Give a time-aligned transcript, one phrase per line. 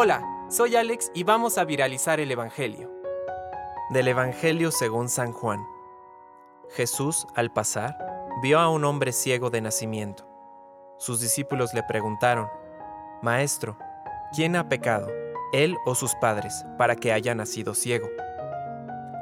[0.00, 2.88] Hola, soy Alex y vamos a viralizar el Evangelio.
[3.90, 5.58] Del Evangelio según San Juan.
[6.70, 7.98] Jesús, al pasar,
[8.40, 10.24] vio a un hombre ciego de nacimiento.
[10.98, 12.46] Sus discípulos le preguntaron,
[13.22, 13.76] Maestro,
[14.32, 15.08] ¿quién ha pecado,
[15.52, 18.08] él o sus padres, para que haya nacido ciego?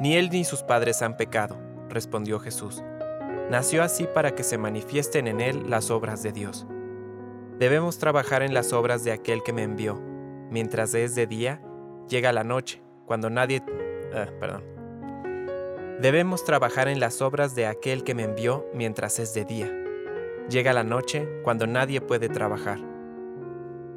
[0.02, 1.56] Ni él ni sus padres han pecado,
[1.88, 2.84] respondió Jesús.
[3.48, 6.66] Nació así para que se manifiesten en él las obras de Dios.
[7.58, 10.15] Debemos trabajar en las obras de aquel que me envió.
[10.56, 11.60] Mientras es de día,
[12.08, 13.62] llega la noche, cuando nadie...
[14.14, 14.64] Ah, perdón.
[16.00, 19.70] Debemos trabajar en las obras de aquel que me envió mientras es de día.
[20.48, 22.78] Llega la noche cuando nadie puede trabajar.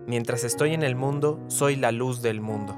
[0.06, 2.76] Mientras estoy en el mundo, soy la luz del mundo.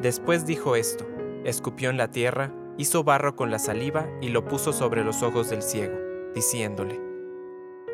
[0.00, 1.06] Después dijo esto,
[1.44, 5.50] escupió en la tierra, hizo barro con la saliva y lo puso sobre los ojos
[5.50, 5.98] del ciego,
[6.34, 6.98] diciéndole,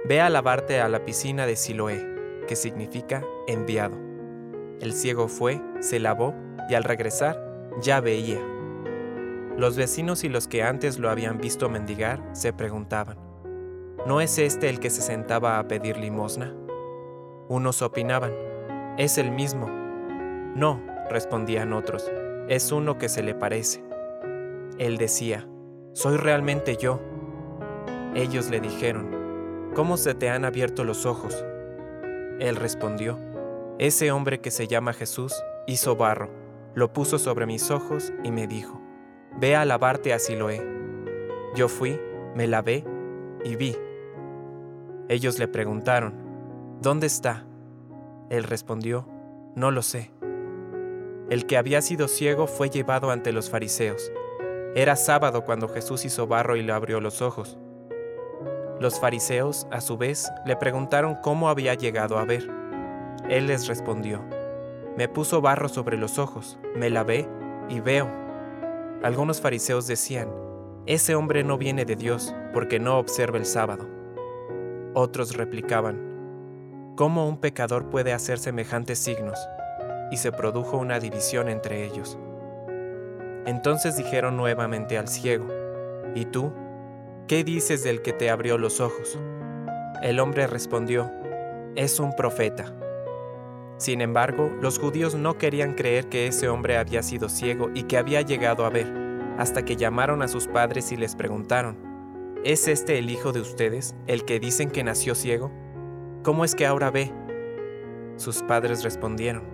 [0.05, 4.08] Ve a lavarte a la piscina de Siloé, que significa enviado.
[4.81, 6.35] El ciego fue, se lavó
[6.69, 8.41] y al regresar ya veía.
[9.57, 13.19] Los vecinos y los que antes lo habían visto mendigar se preguntaban,
[14.07, 16.55] ¿no es este el que se sentaba a pedir limosna?
[17.49, 18.33] Unos opinaban,
[18.99, 19.69] es el mismo.
[20.55, 20.81] No,
[21.11, 22.09] respondían otros,
[22.49, 23.83] es uno que se le parece.
[24.79, 25.49] Él decía,
[25.93, 27.01] soy realmente yo.
[28.15, 31.45] Ellos le dijeron, ¿cómo se te han abierto los ojos?
[32.39, 33.19] Él respondió,
[33.79, 35.33] ese hombre que se llama Jesús
[35.69, 36.31] hizo barro,
[36.75, 38.81] lo puso sobre mis ojos y me dijo,
[39.39, 40.67] Ve a lavarte a Siloé.
[41.55, 42.01] Yo fui,
[42.35, 42.85] me lavé
[43.45, 43.77] y vi.
[45.09, 46.15] Ellos le preguntaron,
[46.81, 47.47] ¿Dónde está?
[48.31, 49.09] Él respondió,
[49.55, 50.11] No lo sé.
[51.31, 54.11] El que había sido ciego fue llevado ante los fariseos.
[54.75, 57.59] Era sábado cuando Jesús hizo barro y le abrió los ojos.
[58.81, 62.58] Los fariseos, a su vez, le preguntaron cómo había llegado a ver.
[63.29, 64.25] Él les respondió,
[64.97, 67.29] Me puso barro sobre los ojos, me lavé
[67.69, 68.09] y veo.
[69.03, 70.31] Algunos fariseos decían,
[70.87, 73.87] Ese hombre no viene de Dios porque no observa el sábado.
[74.95, 79.39] Otros replicaban, ¿Cómo un pecador puede hacer semejantes signos?
[80.11, 82.19] Y se produjo una división entre ellos.
[83.45, 85.47] Entonces dijeron nuevamente al ciego,
[86.15, 86.51] ¿Y tú?
[87.29, 89.19] ¿Qué dices del que te abrió los ojos?
[90.03, 91.11] El hombre respondió,
[91.77, 92.73] es un profeta.
[93.79, 97.97] Sin embargo, los judíos no querían creer que ese hombre había sido ciego y que
[97.97, 98.93] había llegado a ver,
[99.39, 101.79] hasta que llamaron a sus padres y les preguntaron,
[102.45, 105.53] ¿Es este el hijo de ustedes, el que dicen que nació ciego?
[106.25, 107.13] ¿Cómo es que ahora ve?
[108.17, 109.45] Sus padres respondieron,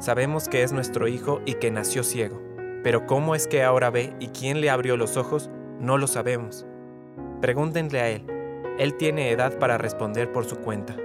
[0.00, 2.42] Sabemos que es nuestro hijo y que nació ciego,
[2.82, 5.48] pero cómo es que ahora ve y quién le abrió los ojos,
[5.78, 6.66] no lo sabemos.
[7.40, 8.26] Pregúntenle a él,
[8.78, 10.96] él tiene edad para responder por su cuenta.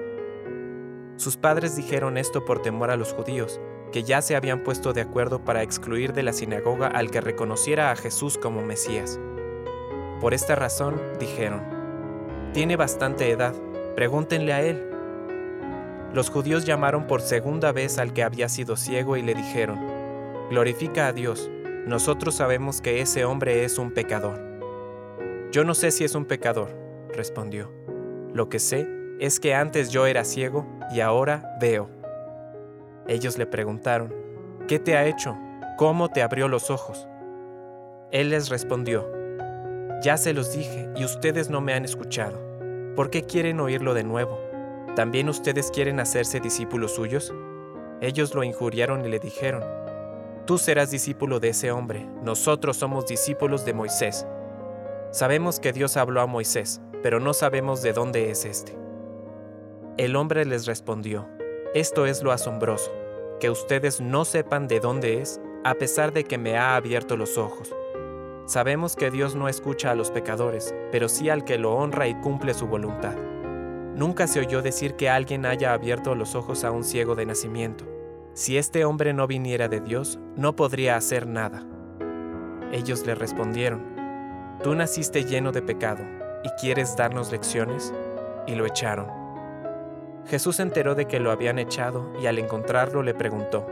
[1.20, 3.60] Sus padres dijeron esto por temor a los judíos,
[3.92, 7.92] que ya se habían puesto de acuerdo para excluir de la sinagoga al que reconociera
[7.92, 9.20] a Jesús como Mesías.
[10.22, 11.62] Por esta razón dijeron,
[12.54, 13.54] Tiene bastante edad,
[13.98, 14.90] pregúntenle a él.
[16.14, 19.78] Los judíos llamaron por segunda vez al que había sido ciego y le dijeron,
[20.50, 21.52] Glorifica a Dios,
[21.86, 24.40] nosotros sabemos que ese hombre es un pecador.
[25.52, 26.70] Yo no sé si es un pecador,
[27.14, 27.74] respondió.
[28.34, 31.90] Lo que sé es que antes yo era ciego y ahora veo.
[33.08, 34.14] Ellos le preguntaron,
[34.68, 35.38] ¿qué te ha hecho?
[35.78, 37.08] ¿Cómo te abrió los ojos?
[38.12, 39.12] Él les respondió,
[40.02, 42.40] ya se los dije y ustedes no me han escuchado.
[42.96, 44.40] ¿Por qué quieren oírlo de nuevo?
[44.96, 47.34] ¿También ustedes quieren hacerse discípulos suyos?
[48.02, 49.64] Ellos lo injuriaron y le dijeron,
[50.46, 54.26] Tú serás discípulo de ese hombre, nosotros somos discípulos de Moisés.
[55.12, 58.89] Sabemos que Dios habló a Moisés, pero no sabemos de dónde es este.
[60.00, 61.28] El hombre les respondió,
[61.74, 62.90] Esto es lo asombroso,
[63.42, 67.38] que ustedes no sepan de dónde es, a pesar de que me ha abierto los
[67.38, 67.76] ojos.
[68.46, 72.16] Sabemos que Dios no escucha a los pecadores, pero sí al que lo honra y
[72.22, 73.18] cumple su voluntad.
[73.94, 77.84] Nunca se oyó decir que alguien haya abierto los ojos a un ciego de nacimiento.
[78.32, 81.68] Si este hombre no viniera de Dios, no podría hacer nada.
[82.72, 83.84] Ellos le respondieron,
[84.64, 86.06] Tú naciste lleno de pecado,
[86.46, 87.94] ¿y quieres darnos lecciones?
[88.48, 89.19] Y lo echaron.
[90.30, 93.66] Jesús se enteró de que lo habían echado y al encontrarlo le preguntó,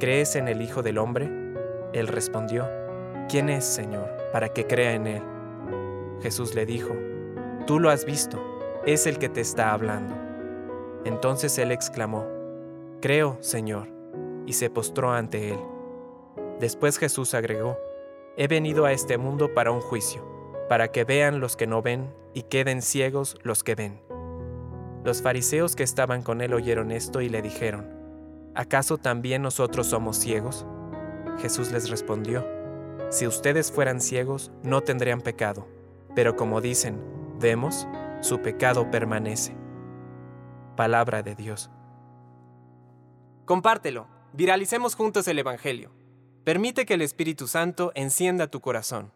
[0.00, 1.28] ¿Crees en el Hijo del Hombre?
[1.92, 2.66] Él respondió,
[3.28, 5.22] ¿quién es, Señor, para que crea en él?
[6.22, 6.94] Jesús le dijo,
[7.66, 8.42] Tú lo has visto,
[8.86, 10.16] es el que te está hablando.
[11.04, 12.26] Entonces él exclamó,
[13.02, 13.88] Creo, Señor,
[14.46, 15.60] y se postró ante él.
[16.58, 17.76] Después Jesús agregó,
[18.38, 20.24] He venido a este mundo para un juicio,
[20.70, 24.11] para que vean los que no ven y queden ciegos los que ven.
[25.04, 27.88] Los fariseos que estaban con él oyeron esto y le dijeron,
[28.54, 30.64] ¿acaso también nosotros somos ciegos?
[31.40, 32.46] Jesús les respondió,
[33.10, 35.66] Si ustedes fueran ciegos, no tendrían pecado,
[36.14, 37.02] pero como dicen,
[37.40, 37.88] vemos,
[38.20, 39.56] su pecado permanece.
[40.76, 41.70] Palabra de Dios.
[43.44, 45.90] Compártelo, viralicemos juntos el Evangelio.
[46.44, 49.12] Permite que el Espíritu Santo encienda tu corazón.